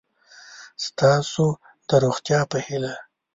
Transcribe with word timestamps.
ستاسو 0.85 1.45
د 1.87 1.89
روغتیا 2.03 2.39
په 2.51 2.57
هیله 2.67 2.93